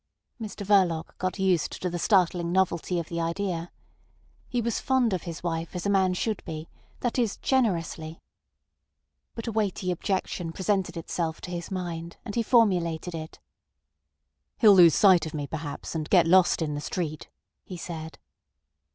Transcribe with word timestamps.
Mr 0.41 0.65
Verloc 0.65 1.15
got 1.19 1.37
used 1.37 1.79
to 1.79 1.87
the 1.87 1.99
startling 1.99 2.51
novelty 2.51 2.97
of 2.97 3.07
the 3.07 3.21
idea. 3.21 3.71
He 4.49 4.59
was 4.59 4.79
fond 4.79 5.13
of 5.13 5.21
his 5.29 5.43
wife 5.43 5.75
as 5.75 5.85
a 5.85 5.91
man 5.91 6.15
should 6.15 6.43
be—that 6.43 7.19
is, 7.19 7.37
generously. 7.37 8.19
But 9.35 9.45
a 9.45 9.51
weighty 9.51 9.91
objection 9.91 10.53
presented 10.53 10.97
itself 10.97 11.39
to 11.41 11.51
his 11.51 11.69
mind, 11.69 12.17
and 12.25 12.33
he 12.33 12.41
formulated 12.41 13.13
it. 13.13 13.37
"He'll 14.57 14.73
lose 14.73 14.95
sight 14.95 15.27
of 15.27 15.35
me 15.35 15.45
perhaps, 15.45 15.93
and 15.93 16.09
get 16.09 16.25
lost 16.25 16.63
in 16.63 16.73
the 16.73 16.81
street," 16.81 17.29
he 17.63 17.77
said. 17.77 18.17